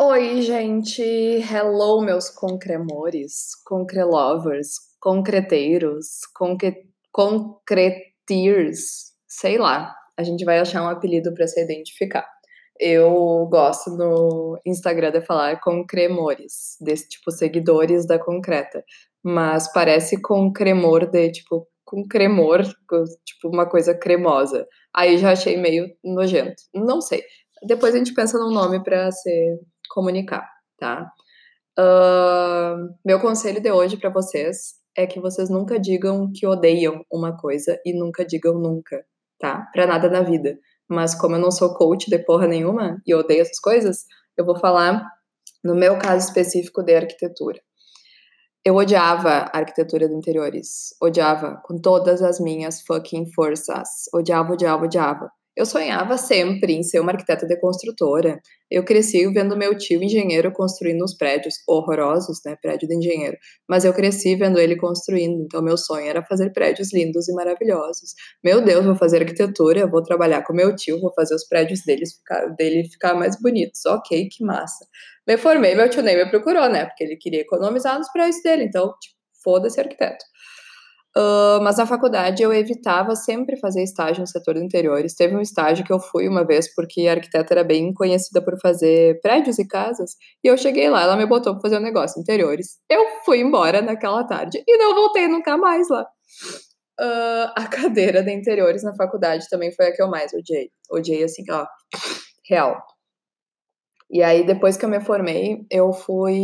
Oi, 0.00 0.42
gente! 0.42 1.02
Hello, 1.02 2.00
meus 2.00 2.30
concremores, 2.30 3.48
concrelovers, 3.66 4.74
concreteiros, 5.00 6.20
concre... 6.36 6.84
concretiers, 7.10 9.12
sei 9.26 9.58
lá. 9.58 9.92
A 10.16 10.22
gente 10.22 10.44
vai 10.44 10.60
achar 10.60 10.84
um 10.84 10.88
apelido 10.88 11.34
para 11.34 11.48
se 11.48 11.60
identificar. 11.60 12.24
Eu 12.78 13.48
gosto 13.50 13.90
no 13.90 14.56
Instagram 14.64 15.10
de 15.10 15.20
falar 15.20 15.60
concremores, 15.60 16.76
desse 16.80 17.08
tipo 17.08 17.32
seguidores 17.32 18.06
da 18.06 18.20
concreta, 18.20 18.84
mas 19.20 19.66
parece 19.72 20.22
concremor 20.22 21.10
de 21.10 21.32
tipo 21.32 21.66
com 21.84 22.06
cremor, 22.06 22.62
tipo 22.62 23.48
uma 23.48 23.68
coisa 23.68 23.98
cremosa. 23.98 24.64
Aí 24.94 25.18
já 25.18 25.32
achei 25.32 25.56
meio 25.56 25.88
nojento. 26.04 26.62
Não 26.72 27.00
sei. 27.00 27.24
Depois 27.66 27.94
a 27.94 27.98
gente 27.98 28.14
pensa 28.14 28.38
num 28.38 28.52
nome 28.52 28.82
para 28.84 29.10
ser 29.10 29.58
comunicar, 29.88 30.48
tá? 30.78 31.10
Uh, 31.78 32.94
meu 33.04 33.20
conselho 33.20 33.60
de 33.60 33.70
hoje 33.70 33.96
para 33.96 34.10
vocês 34.10 34.74
é 34.96 35.06
que 35.06 35.20
vocês 35.20 35.48
nunca 35.48 35.78
digam 35.78 36.30
que 36.34 36.46
odeiam 36.46 37.04
uma 37.10 37.36
coisa 37.36 37.80
e 37.84 37.92
nunca 37.92 38.24
digam 38.24 38.54
nunca, 38.54 39.04
tá? 39.38 39.68
Pra 39.72 39.86
nada 39.86 40.10
na 40.10 40.22
vida. 40.22 40.58
Mas 40.88 41.14
como 41.14 41.36
eu 41.36 41.40
não 41.40 41.50
sou 41.50 41.74
coach 41.74 42.10
de 42.10 42.18
porra 42.18 42.48
nenhuma 42.48 43.00
e 43.06 43.14
odeio 43.14 43.42
essas 43.42 43.60
coisas, 43.60 44.04
eu 44.36 44.44
vou 44.44 44.58
falar 44.58 45.06
no 45.62 45.74
meu 45.74 45.98
caso 45.98 46.26
específico 46.26 46.82
de 46.82 46.94
arquitetura. 46.94 47.60
Eu 48.64 48.74
odiava 48.74 49.30
a 49.30 49.58
arquitetura 49.58 50.08
de 50.08 50.14
interiores. 50.14 50.94
Odiava 51.00 51.60
com 51.64 51.78
todas 51.78 52.22
as 52.22 52.40
minhas 52.40 52.82
fucking 52.82 53.32
forças. 53.32 53.88
Odiava, 54.12 54.52
odiava, 54.52 54.84
odiava. 54.84 55.30
Eu 55.58 55.66
sonhava 55.66 56.16
sempre 56.16 56.72
em 56.72 56.84
ser 56.84 57.00
uma 57.00 57.10
arquiteta 57.10 57.44
de 57.44 57.58
construtora. 57.58 58.40
Eu 58.70 58.84
cresci 58.84 59.26
vendo 59.32 59.56
meu 59.56 59.76
tio 59.76 60.00
engenheiro 60.00 60.52
construindo 60.52 61.02
uns 61.02 61.16
prédios 61.16 61.56
horrorosos, 61.66 62.38
né? 62.46 62.54
Prédio 62.62 62.86
de 62.86 62.94
engenheiro. 62.94 63.36
Mas 63.68 63.84
eu 63.84 63.92
cresci 63.92 64.36
vendo 64.36 64.60
ele 64.60 64.76
construindo. 64.76 65.42
Então, 65.42 65.60
meu 65.60 65.76
sonho 65.76 66.06
era 66.06 66.22
fazer 66.22 66.52
prédios 66.52 66.94
lindos 66.94 67.28
e 67.28 67.32
maravilhosos. 67.34 68.14
Meu 68.44 68.64
Deus, 68.64 68.86
vou 68.86 68.94
fazer 68.94 69.18
arquitetura, 69.18 69.84
vou 69.88 70.00
trabalhar 70.00 70.44
com 70.44 70.52
meu 70.52 70.76
tio, 70.76 71.00
vou 71.00 71.12
fazer 71.12 71.34
os 71.34 71.44
prédios 71.48 71.80
ficar, 71.80 72.54
dele 72.54 72.88
ficar 72.88 73.14
mais 73.14 73.36
bonitos. 73.42 73.84
Ok, 73.84 74.28
que 74.28 74.44
massa. 74.44 74.86
Me 75.26 75.36
formei, 75.36 75.74
meu 75.74 75.90
tio 75.90 76.02
nem 76.04 76.16
me 76.16 76.30
procurou, 76.30 76.68
né? 76.68 76.84
Porque 76.86 77.02
ele 77.02 77.16
queria 77.16 77.40
economizar 77.40 77.98
nos 77.98 78.08
prédios 78.12 78.40
dele. 78.44 78.62
Então, 78.62 78.94
tipo, 79.02 79.16
foda-se 79.42 79.80
arquiteto. 79.80 80.24
Uh, 81.18 81.60
mas 81.64 81.76
na 81.76 81.84
faculdade 81.84 82.44
eu 82.44 82.52
evitava 82.52 83.16
sempre 83.16 83.56
fazer 83.56 83.82
estágio 83.82 84.20
no 84.20 84.26
setor 84.26 84.54
de 84.54 84.64
interiores. 84.64 85.16
Teve 85.16 85.34
um 85.34 85.40
estágio 85.40 85.84
que 85.84 85.92
eu 85.92 85.98
fui 85.98 86.28
uma 86.28 86.46
vez 86.46 86.72
porque 86.72 87.08
a 87.08 87.12
arquiteta 87.12 87.54
era 87.54 87.64
bem 87.64 87.92
conhecida 87.92 88.40
por 88.40 88.56
fazer 88.60 89.20
prédios 89.20 89.58
e 89.58 89.66
casas. 89.66 90.12
E 90.44 90.46
eu 90.46 90.56
cheguei 90.56 90.88
lá, 90.88 91.02
ela 91.02 91.16
me 91.16 91.26
botou 91.26 91.54
para 91.54 91.62
fazer 91.62 91.78
um 91.78 91.82
negócio 91.82 92.20
interiores. 92.20 92.78
Eu 92.88 93.04
fui 93.24 93.40
embora 93.40 93.82
naquela 93.82 94.22
tarde 94.22 94.62
e 94.64 94.78
não 94.78 94.94
voltei 94.94 95.26
nunca 95.26 95.56
mais 95.56 95.88
lá. 95.88 96.06
Uh, 97.00 97.50
a 97.56 97.66
cadeira 97.68 98.22
de 98.22 98.32
interiores 98.32 98.84
na 98.84 98.94
faculdade 98.94 99.48
também 99.50 99.72
foi 99.72 99.86
a 99.86 99.92
que 99.92 100.00
eu 100.00 100.08
mais 100.08 100.32
odiei. 100.32 100.70
Odiei 100.88 101.24
assim, 101.24 101.42
ó, 101.50 101.66
real. 102.48 102.80
E 104.08 104.22
aí 104.22 104.46
depois 104.46 104.76
que 104.76 104.84
eu 104.84 104.88
me 104.88 105.00
formei, 105.00 105.66
eu 105.68 105.92
fui 105.92 106.38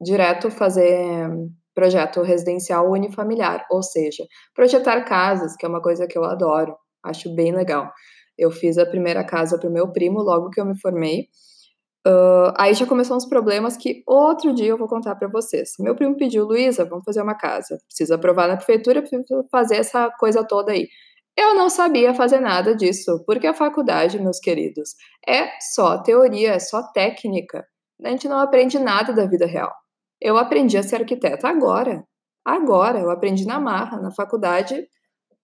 direto 0.00 0.50
fazer 0.50 1.30
projeto 1.76 2.22
residencial 2.22 2.90
unifamiliar, 2.90 3.66
ou 3.70 3.82
seja, 3.82 4.24
projetar 4.54 5.02
casas, 5.02 5.54
que 5.54 5.66
é 5.66 5.68
uma 5.68 5.82
coisa 5.82 6.06
que 6.06 6.16
eu 6.16 6.24
adoro, 6.24 6.74
acho 7.04 7.32
bem 7.34 7.54
legal. 7.54 7.92
Eu 8.36 8.50
fiz 8.50 8.78
a 8.78 8.86
primeira 8.86 9.22
casa 9.22 9.58
para 9.58 9.68
o 9.68 9.72
meu 9.72 9.92
primo 9.92 10.22
logo 10.22 10.48
que 10.48 10.58
eu 10.58 10.64
me 10.64 10.78
formei. 10.80 11.28
Uh, 12.06 12.54
aí 12.56 12.72
já 12.72 12.86
começou 12.86 13.16
uns 13.16 13.26
problemas 13.26 13.76
que 13.76 14.02
outro 14.06 14.54
dia 14.54 14.68
eu 14.68 14.78
vou 14.78 14.88
contar 14.88 15.14
para 15.16 15.28
vocês. 15.28 15.72
Meu 15.78 15.94
primo 15.94 16.16
pediu, 16.16 16.46
Luísa, 16.46 16.84
vamos 16.84 17.04
fazer 17.04 17.20
uma 17.20 17.34
casa. 17.34 17.78
Precisa 17.86 18.14
aprovar 18.14 18.48
na 18.48 18.56
prefeitura, 18.56 19.02
precisa 19.02 19.24
fazer 19.50 19.76
essa 19.76 20.10
coisa 20.18 20.42
toda 20.42 20.72
aí. 20.72 20.88
Eu 21.36 21.54
não 21.54 21.68
sabia 21.68 22.14
fazer 22.14 22.40
nada 22.40 22.74
disso, 22.74 23.22
porque 23.26 23.46
a 23.46 23.52
faculdade, 23.52 24.18
meus 24.18 24.38
queridos, 24.38 24.94
é 25.28 25.50
só 25.60 26.02
teoria, 26.02 26.52
é 26.52 26.58
só 26.58 26.82
técnica. 26.92 27.66
A 28.02 28.08
gente 28.08 28.28
não 28.28 28.38
aprende 28.38 28.78
nada 28.78 29.12
da 29.12 29.26
vida 29.26 29.44
real. 29.44 29.72
Eu 30.20 30.36
aprendi 30.36 30.76
a 30.76 30.82
ser 30.82 30.96
arquiteta 30.96 31.48
agora. 31.48 32.04
Agora, 32.44 33.00
eu 33.00 33.10
aprendi 33.10 33.44
na 33.44 33.58
marra, 33.58 34.00
na 34.00 34.10
faculdade, 34.10 34.86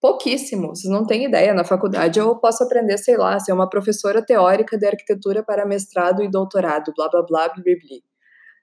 pouquíssimo. 0.01 0.69
Vocês 0.69 0.93
não 0.93 1.07
têm 1.07 1.25
ideia. 1.25 1.55
Na 1.55 1.65
faculdade 1.65 2.19
eu 2.19 2.37
posso 2.39 2.65
aprender, 2.65 2.99
sei 2.99 3.17
lá, 3.17 3.39
ser 3.39 3.53
uma 3.53 3.69
professora 3.69 4.25
teórica 4.25 4.79
de 4.79 4.87
arquitetura 4.87 5.43
para 5.43 5.67
mestrado 5.67 6.23
e 6.23 6.31
doutorado, 6.31 6.93
blá 6.97 7.09
blá 7.09 7.23
blá 7.23 7.49
blá 7.49 7.65
blá. 7.65 7.99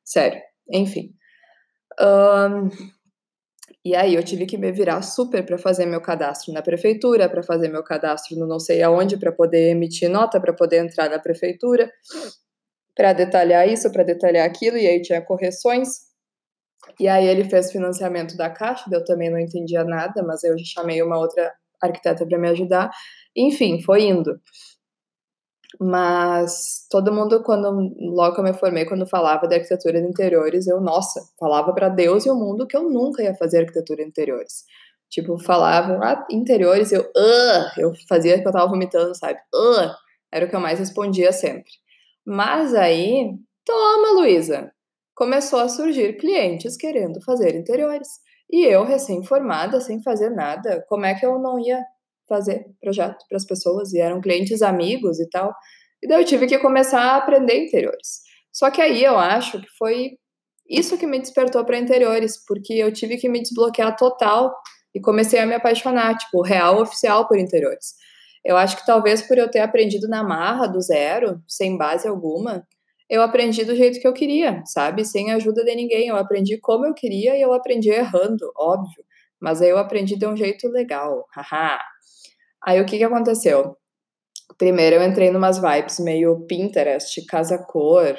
Sério, 0.03 0.41
enfim. 0.71 1.13
Um, 1.99 2.69
e 3.83 3.95
aí 3.95 4.15
eu 4.15 4.23
tive 4.23 4.45
que 4.45 4.57
me 4.57 4.71
virar 4.71 5.01
super 5.01 5.45
para 5.45 5.57
fazer 5.57 5.85
meu 5.85 6.01
cadastro 6.01 6.53
na 6.53 6.61
prefeitura, 6.61 7.29
para 7.29 7.43
fazer 7.43 7.69
meu 7.69 7.83
cadastro 7.83 8.37
no 8.37 8.47
não 8.47 8.59
sei 8.59 8.81
aonde, 8.81 9.17
para 9.17 9.31
poder 9.31 9.69
emitir 9.71 10.09
nota, 10.09 10.39
para 10.39 10.53
poder 10.53 10.83
entrar 10.83 11.09
na 11.09 11.19
prefeitura 11.19 11.89
para 12.99 13.13
detalhar 13.13 13.65
isso, 13.65 13.89
para 13.93 14.03
detalhar 14.03 14.45
aquilo, 14.45 14.75
e 14.77 14.85
aí 14.85 15.01
tinha 15.01 15.21
correções. 15.21 15.87
E 16.99 17.07
aí 17.07 17.25
ele 17.25 17.45
fez 17.45 17.71
financiamento 17.71 18.35
da 18.35 18.49
Caixa, 18.49 18.89
eu 18.91 19.05
também 19.05 19.29
não 19.29 19.39
entendia 19.39 19.85
nada, 19.85 20.21
mas 20.21 20.43
eu 20.43 20.53
chamei 20.59 21.01
uma 21.01 21.17
outra 21.17 21.49
arquiteta 21.81 22.25
para 22.27 22.37
me 22.37 22.49
ajudar. 22.49 22.91
Enfim, 23.33 23.81
foi 23.81 24.03
indo. 24.03 24.37
Mas 25.79 26.85
todo 26.91 27.13
mundo, 27.13 27.41
quando 27.41 27.89
logo 27.97 28.35
eu 28.35 28.43
me 28.43 28.53
formei, 28.53 28.83
quando 28.83 29.07
falava 29.07 29.47
de 29.47 29.55
arquitetura 29.55 30.01
de 30.01 30.07
interiores, 30.07 30.67
eu, 30.67 30.81
nossa, 30.81 31.21
falava 31.39 31.71
para 31.73 31.87
Deus 31.87 32.25
e 32.25 32.29
o 32.29 32.35
mundo 32.35 32.67
que 32.67 32.75
eu 32.75 32.83
nunca 32.83 33.23
ia 33.23 33.33
fazer 33.33 33.59
arquitetura 33.59 34.03
de 34.03 34.09
interiores. 34.09 34.65
Tipo, 35.09 35.39
falavam, 35.39 36.03
ah, 36.03 36.27
interiores, 36.29 36.91
eu, 36.91 37.03
uh, 37.03 37.79
eu 37.79 37.93
fazia 38.09 38.41
que 38.41 38.45
eu 38.45 38.51
tava 38.51 38.67
vomitando, 38.67 39.15
sabe? 39.15 39.39
Uh, 39.55 39.89
era 40.33 40.45
o 40.45 40.49
que 40.49 40.55
eu 40.55 40.59
mais 40.59 40.79
respondia 40.79 41.31
sempre. 41.31 41.71
Mas 42.25 42.73
aí, 42.73 43.31
toma, 43.65 44.11
Luísa! 44.19 44.71
Começou 45.15 45.59
a 45.59 45.69
surgir 45.69 46.17
clientes 46.17 46.77
querendo 46.77 47.21
fazer 47.21 47.55
interiores. 47.55 48.07
E 48.51 48.65
eu, 48.65 48.83
recém-formada, 48.83 49.79
sem 49.81 50.01
fazer 50.01 50.29
nada, 50.29 50.83
como 50.87 51.05
é 51.05 51.13
que 51.13 51.25
eu 51.25 51.37
não 51.39 51.59
ia 51.59 51.83
fazer 52.27 52.65
projeto 52.81 53.17
para 53.27 53.37
as 53.37 53.45
pessoas? 53.45 53.93
E 53.93 53.99
eram 53.99 54.21
clientes 54.21 54.61
amigos 54.61 55.19
e 55.19 55.29
tal. 55.29 55.53
E 56.01 56.07
daí 56.07 56.21
eu 56.21 56.25
tive 56.25 56.47
que 56.47 56.57
começar 56.59 57.01
a 57.01 57.17
aprender 57.17 57.65
interiores. 57.65 58.21
Só 58.51 58.71
que 58.71 58.81
aí 58.81 59.03
eu 59.03 59.17
acho 59.17 59.61
que 59.61 59.67
foi 59.77 60.11
isso 60.69 60.97
que 60.97 61.07
me 61.07 61.19
despertou 61.19 61.65
para 61.65 61.77
interiores, 61.77 62.43
porque 62.47 62.73
eu 62.73 62.93
tive 62.93 63.17
que 63.17 63.27
me 63.27 63.41
desbloquear 63.41 63.95
total 63.95 64.53
e 64.93 65.01
comecei 65.01 65.39
a 65.39 65.45
me 65.45 65.55
apaixonar, 65.55 66.17
tipo, 66.17 66.41
real 66.41 66.81
oficial 66.81 67.27
por 67.27 67.37
interiores. 67.37 67.93
Eu 68.45 68.57
acho 68.57 68.77
que 68.77 68.85
talvez 68.85 69.21
por 69.21 69.37
eu 69.37 69.49
ter 69.49 69.59
aprendido 69.59 70.07
na 70.07 70.23
marra, 70.23 70.67
do 70.67 70.81
zero, 70.81 71.41
sem 71.47 71.77
base 71.77 72.07
alguma, 72.07 72.65
eu 73.09 73.21
aprendi 73.21 73.65
do 73.65 73.75
jeito 73.75 73.99
que 73.99 74.07
eu 74.07 74.13
queria, 74.13 74.61
sabe? 74.65 75.03
Sem 75.03 75.31
ajuda 75.31 75.63
de 75.63 75.75
ninguém. 75.75 76.07
Eu 76.07 76.15
aprendi 76.15 76.59
como 76.59 76.85
eu 76.85 76.93
queria 76.93 77.35
e 77.35 77.41
eu 77.41 77.51
aprendi 77.53 77.89
errando, 77.89 78.51
óbvio. 78.55 79.03
Mas 79.41 79.61
aí 79.61 79.69
eu 79.69 79.77
aprendi 79.77 80.15
de 80.15 80.27
um 80.27 80.37
jeito 80.37 80.67
legal. 80.67 81.25
Haha. 81.35 81.79
aí 82.63 82.79
o 82.79 82.85
que, 82.85 82.97
que 82.97 83.03
aconteceu? 83.03 83.75
Primeiro 84.57 84.97
eu 84.97 85.03
entrei 85.03 85.31
numas 85.31 85.59
vibes 85.59 85.99
meio 85.99 86.45
Pinterest, 86.45 87.25
casa-cor, 87.25 88.15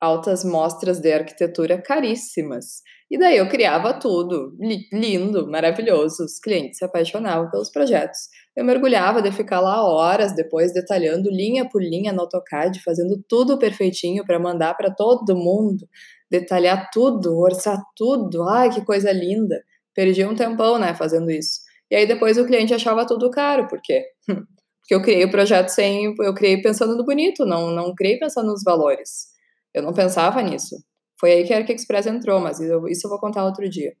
altas 0.00 0.44
mostras 0.44 1.00
de 1.00 1.12
arquitetura 1.12 1.80
caríssimas. 1.80 2.82
E 3.10 3.18
daí 3.18 3.36
eu 3.36 3.48
criava 3.48 3.92
tudo, 3.92 4.56
lindo, 4.92 5.50
maravilhoso. 5.50 6.24
Os 6.24 6.38
clientes 6.38 6.78
se 6.78 6.84
apaixonavam 6.84 7.50
pelos 7.50 7.70
projetos. 7.70 8.20
Eu 8.56 8.64
mergulhava 8.64 9.20
de 9.20 9.32
ficar 9.32 9.60
lá 9.60 9.82
horas 9.82 10.34
depois 10.34 10.72
detalhando 10.72 11.28
linha 11.28 11.68
por 11.68 11.82
linha 11.82 12.12
no 12.12 12.20
AutoCAD, 12.20 12.82
fazendo 12.82 13.22
tudo 13.28 13.58
perfeitinho 13.58 14.24
para 14.24 14.38
mandar 14.38 14.74
para 14.74 14.94
todo 14.94 15.36
mundo, 15.36 15.88
detalhar 16.30 16.88
tudo, 16.92 17.36
orçar 17.36 17.82
tudo. 17.96 18.44
Ai, 18.44 18.70
que 18.70 18.84
coisa 18.84 19.10
linda. 19.10 19.62
Perdi 19.92 20.24
um 20.24 20.34
tempão, 20.34 20.78
né, 20.78 20.94
fazendo 20.94 21.30
isso. 21.30 21.60
E 21.90 21.96
aí 21.96 22.06
depois 22.06 22.38
o 22.38 22.46
cliente 22.46 22.72
achava 22.72 23.06
tudo 23.06 23.30
caro, 23.30 23.66
por 23.68 23.80
quê? 23.82 24.04
Porque 24.26 24.94
eu 24.94 25.02
criei 25.02 25.24
o 25.24 25.30
projeto 25.30 25.70
sem, 25.70 26.14
eu 26.18 26.34
criei 26.34 26.60
pensando 26.60 26.94
no 26.94 27.04
bonito, 27.04 27.46
não 27.46 27.70
não 27.70 27.94
criei 27.94 28.18
pensando 28.18 28.48
nos 28.48 28.62
valores. 28.62 29.28
Eu 29.72 29.82
não 29.82 29.94
pensava 29.94 30.42
nisso. 30.42 30.76
Foi 31.18 31.32
aí 31.32 31.44
que 31.44 31.54
a 31.54 31.56
ArcExpress 31.56 32.06
entrou, 32.06 32.38
mas 32.38 32.60
isso 32.60 33.06
eu 33.06 33.10
vou 33.10 33.18
contar 33.18 33.44
outro 33.44 33.68
dia. 33.68 33.94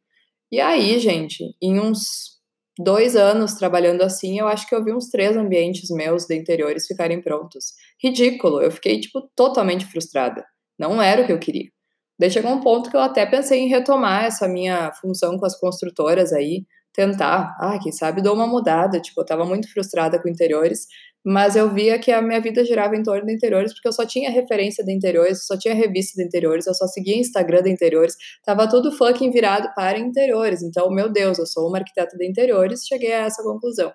E 0.52 0.60
aí, 0.60 0.98
gente, 0.98 1.42
em 1.60 1.80
uns 1.80 2.34
dois 2.78 3.16
anos 3.16 3.54
trabalhando 3.54 4.02
assim, 4.02 4.38
eu 4.38 4.48
acho 4.48 4.68
que 4.68 4.74
eu 4.74 4.84
vi 4.84 4.92
uns 4.92 5.08
três 5.08 5.36
ambientes 5.36 5.90
meus 5.90 6.26
de 6.26 6.36
interiores 6.36 6.86
ficarem 6.86 7.20
prontos. 7.20 7.72
Ridículo, 8.02 8.60
eu 8.60 8.70
fiquei, 8.70 9.00
tipo, 9.00 9.22
totalmente 9.36 9.86
frustrada. 9.86 10.44
Não 10.78 11.00
era 11.00 11.22
o 11.22 11.26
que 11.26 11.32
eu 11.32 11.38
queria. 11.38 11.70
Daí 12.18 12.30
chegou 12.30 12.52
um 12.52 12.60
ponto 12.60 12.90
que 12.90 12.96
eu 12.96 13.00
até 13.00 13.26
pensei 13.26 13.60
em 13.60 13.68
retomar 13.68 14.24
essa 14.24 14.46
minha 14.48 14.92
função 15.00 15.38
com 15.38 15.46
as 15.46 15.58
construtoras 15.58 16.32
aí, 16.32 16.64
tentar, 16.92 17.56
ah, 17.60 17.78
quem 17.82 17.90
sabe 17.90 18.22
dou 18.22 18.34
uma 18.34 18.46
mudada, 18.46 19.00
tipo, 19.00 19.20
eu 19.20 19.26
tava 19.26 19.44
muito 19.44 19.70
frustrada 19.72 20.20
com 20.20 20.28
interiores, 20.28 20.86
mas 21.24 21.56
eu 21.56 21.72
via 21.72 21.98
que 21.98 22.12
a 22.12 22.20
minha 22.20 22.40
vida 22.40 22.62
girava 22.64 22.94
em 22.94 23.02
torno 23.02 23.24
de 23.24 23.32
interiores, 23.32 23.72
porque 23.72 23.88
eu 23.88 23.92
só 23.92 24.04
tinha 24.04 24.30
referência 24.30 24.84
de 24.84 24.92
interiores, 24.92 25.46
só 25.46 25.56
tinha 25.56 25.74
revista 25.74 26.20
de 26.20 26.26
interiores, 26.26 26.66
eu 26.66 26.74
só 26.74 26.86
seguia 26.86 27.16
Instagram 27.16 27.62
de 27.62 27.70
interiores, 27.70 28.14
tava 28.44 28.68
tudo 28.68 28.92
fucking 28.92 29.30
virado 29.30 29.72
para 29.74 29.98
interiores. 29.98 30.62
Então, 30.62 30.90
meu 30.90 31.10
Deus, 31.10 31.38
eu 31.38 31.46
sou 31.46 31.68
uma 31.68 31.78
arquiteta 31.78 32.16
de 32.16 32.28
interiores, 32.28 32.86
cheguei 32.86 33.14
a 33.14 33.20
essa 33.20 33.42
conclusão. 33.42 33.90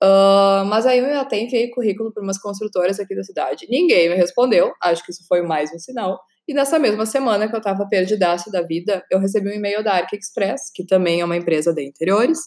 Uh, 0.00 0.64
mas 0.66 0.86
aí 0.86 1.00
eu 1.00 1.18
até 1.18 1.40
enviei 1.40 1.70
currículo 1.70 2.12
para 2.12 2.22
umas 2.22 2.38
construtoras 2.38 3.00
aqui 3.00 3.16
da 3.16 3.24
cidade. 3.24 3.66
Ninguém 3.68 4.08
me 4.08 4.14
respondeu, 4.14 4.72
acho 4.80 5.04
que 5.04 5.10
isso 5.10 5.24
foi 5.26 5.42
mais 5.42 5.72
um 5.74 5.78
sinal. 5.78 6.20
E 6.46 6.54
nessa 6.54 6.78
mesma 6.78 7.04
semana 7.04 7.48
que 7.48 7.54
eu 7.54 7.58
estava 7.58 7.86
perdidaço 7.88 8.50
da 8.50 8.62
vida, 8.62 9.04
eu 9.10 9.18
recebi 9.18 9.48
um 9.48 9.52
e-mail 9.52 9.82
da 9.82 9.94
Arc 9.94 10.12
Express, 10.14 10.70
que 10.72 10.86
também 10.86 11.20
é 11.20 11.24
uma 11.24 11.36
empresa 11.36 11.74
de 11.74 11.84
interiores, 11.84 12.38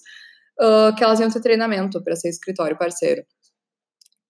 uh, 0.61 0.95
que 0.95 1.03
elas 1.03 1.19
iam 1.19 1.29
ter 1.29 1.41
treinamento 1.41 2.01
para 2.01 2.15
ser 2.15 2.29
escritório 2.29 2.77
parceiro. 2.77 3.21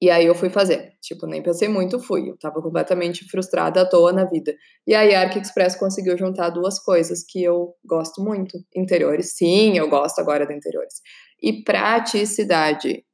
E 0.01 0.09
aí 0.09 0.25
eu 0.25 0.33
fui 0.33 0.49
fazer. 0.49 0.93
Tipo, 0.99 1.27
nem 1.27 1.43
pensei 1.43 1.67
muito, 1.67 1.99
fui. 1.99 2.27
Eu 2.27 2.37
tava 2.37 2.59
completamente 2.59 3.23
frustrada 3.29 3.81
à 3.81 3.85
toa 3.85 4.11
na 4.11 4.25
vida. 4.25 4.55
E 4.87 4.95
aí 4.95 5.13
a 5.13 5.21
Arc 5.21 5.35
Express 5.37 5.75
conseguiu 5.75 6.17
juntar 6.17 6.49
duas 6.49 6.79
coisas 6.79 7.23
que 7.23 7.43
eu 7.43 7.75
gosto 7.85 8.23
muito. 8.23 8.57
Interiores, 8.75 9.35
sim, 9.35 9.77
eu 9.77 9.87
gosto 9.87 10.17
agora 10.19 10.47
de 10.47 10.55
interiores. 10.55 10.95
E 11.39 11.63
praticidade. 11.63 13.05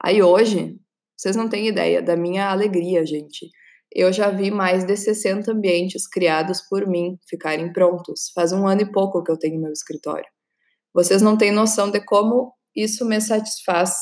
Aí 0.00 0.22
hoje, 0.22 0.76
vocês 1.16 1.34
não 1.34 1.48
têm 1.48 1.66
ideia 1.66 2.00
da 2.00 2.16
minha 2.16 2.48
alegria, 2.48 3.04
gente. 3.04 3.50
Eu 3.92 4.12
já 4.12 4.30
vi 4.30 4.50
mais 4.50 4.84
de 4.84 4.96
60 4.96 5.50
ambientes 5.50 6.06
criados 6.06 6.60
por 6.68 6.86
mim 6.86 7.18
ficarem 7.28 7.72
prontos. 7.72 8.30
Faz 8.32 8.52
um 8.52 8.68
ano 8.68 8.82
e 8.82 8.92
pouco 8.92 9.24
que 9.24 9.32
eu 9.32 9.38
tenho 9.38 9.60
meu 9.60 9.72
escritório. 9.72 10.28
Vocês 10.94 11.20
não 11.20 11.36
têm 11.36 11.50
noção 11.50 11.90
de 11.90 12.00
como 12.00 12.52
isso 12.74 13.04
me 13.04 13.20
satisfaz. 13.20 13.96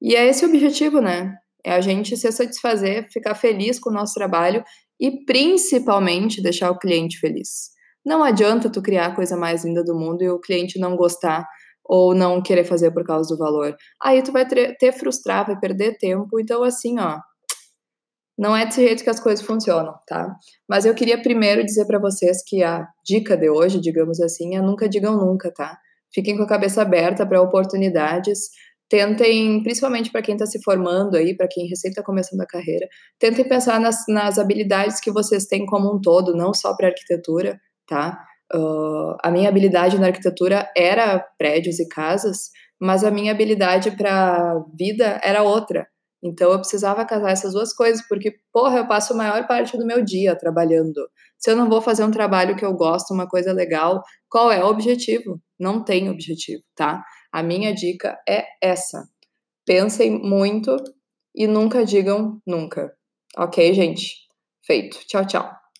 E 0.00 0.16
é 0.16 0.26
esse 0.26 0.44
o 0.44 0.48
objetivo, 0.48 1.00
né? 1.00 1.36
É 1.66 1.72
a 1.72 1.80
gente 1.80 2.16
se 2.16 2.30
satisfazer, 2.30 3.08
ficar 3.10 3.34
feliz 3.34 3.80
com 3.80 3.90
o 3.90 3.92
nosso 3.92 4.14
trabalho 4.14 4.62
e 5.00 5.24
principalmente 5.24 6.40
deixar 6.40 6.70
o 6.70 6.78
cliente 6.78 7.18
feliz. 7.18 7.70
Não 8.04 8.22
adianta 8.22 8.70
tu 8.70 8.80
criar 8.80 9.06
a 9.06 9.14
coisa 9.14 9.36
mais 9.36 9.64
linda 9.64 9.82
do 9.82 9.92
mundo 9.92 10.22
e 10.22 10.30
o 10.30 10.38
cliente 10.38 10.78
não 10.78 10.94
gostar 10.94 11.44
ou 11.84 12.14
não 12.14 12.40
querer 12.40 12.64
fazer 12.64 12.92
por 12.92 13.04
causa 13.04 13.34
do 13.34 13.38
valor. 13.38 13.76
Aí 14.00 14.22
tu 14.22 14.30
vai 14.30 14.46
ter 14.46 14.92
frustrar, 14.92 15.44
vai 15.44 15.58
perder 15.58 15.98
tempo. 15.98 16.38
Então, 16.38 16.62
assim, 16.62 17.00
ó, 17.00 17.18
não 18.38 18.56
é 18.56 18.64
desse 18.64 18.82
jeito 18.82 19.02
que 19.02 19.10
as 19.10 19.18
coisas 19.18 19.44
funcionam, 19.44 19.94
tá? 20.06 20.36
Mas 20.68 20.84
eu 20.84 20.94
queria 20.94 21.20
primeiro 21.20 21.64
dizer 21.64 21.84
para 21.86 21.98
vocês 21.98 22.44
que 22.46 22.62
a 22.62 22.86
dica 23.04 23.36
de 23.36 23.50
hoje, 23.50 23.80
digamos 23.80 24.20
assim, 24.20 24.56
é 24.56 24.62
nunca 24.62 24.88
digam 24.88 25.16
nunca, 25.16 25.50
tá? 25.52 25.76
Fiquem 26.14 26.36
com 26.36 26.44
a 26.44 26.48
cabeça 26.48 26.82
aberta 26.82 27.26
para 27.26 27.42
oportunidades 27.42 28.50
tentem, 28.88 29.62
principalmente 29.62 30.10
para 30.10 30.22
quem 30.22 30.34
está 30.34 30.46
se 30.46 30.62
formando 30.62 31.16
aí, 31.16 31.36
para 31.36 31.48
quem 31.48 31.66
recém 31.66 31.90
está 31.90 32.02
começando 32.02 32.40
a 32.40 32.46
carreira, 32.46 32.86
tentem 33.18 33.48
pensar 33.48 33.80
nas, 33.80 34.04
nas 34.08 34.38
habilidades 34.38 35.00
que 35.00 35.10
vocês 35.10 35.46
têm 35.46 35.66
como 35.66 35.94
um 35.94 36.00
todo, 36.00 36.36
não 36.36 36.54
só 36.54 36.76
para 36.76 36.88
arquitetura, 36.88 37.60
tá? 37.86 38.18
Uh, 38.54 39.16
a 39.24 39.30
minha 39.30 39.48
habilidade 39.48 39.98
na 39.98 40.06
arquitetura 40.06 40.70
era 40.76 41.18
prédios 41.36 41.80
e 41.80 41.88
casas, 41.88 42.50
mas 42.80 43.02
a 43.02 43.10
minha 43.10 43.32
habilidade 43.32 43.90
para 43.96 44.62
vida 44.78 45.20
era 45.22 45.42
outra. 45.42 45.86
Então 46.22 46.50
eu 46.50 46.58
precisava 46.58 47.04
casar 47.04 47.30
essas 47.30 47.52
duas 47.52 47.72
coisas, 47.72 48.06
porque, 48.08 48.36
porra, 48.52 48.78
eu 48.78 48.86
passo 48.86 49.12
a 49.12 49.16
maior 49.16 49.46
parte 49.46 49.76
do 49.76 49.86
meu 49.86 50.02
dia 50.02 50.36
trabalhando. 50.36 51.08
Se 51.38 51.50
eu 51.50 51.56
não 51.56 51.68
vou 51.68 51.82
fazer 51.82 52.04
um 52.04 52.10
trabalho 52.10 52.56
que 52.56 52.64
eu 52.64 52.72
gosto, 52.72 53.12
uma 53.12 53.28
coisa 53.28 53.52
legal, 53.52 54.02
qual 54.28 54.50
é 54.50 54.62
o 54.64 54.68
objetivo? 54.68 55.40
Não 55.58 55.84
tem 55.84 56.08
objetivo, 56.10 56.62
tá? 56.74 57.02
A 57.32 57.42
minha 57.42 57.74
dica 57.74 58.18
é 58.28 58.44
essa. 58.62 59.08
Pensem 59.66 60.10
muito 60.10 60.76
e 61.34 61.46
nunca 61.46 61.84
digam 61.84 62.40
nunca. 62.46 62.94
Ok, 63.36 63.74
gente? 63.74 64.14
Feito. 64.64 64.98
Tchau, 65.06 65.26
tchau. 65.26 65.65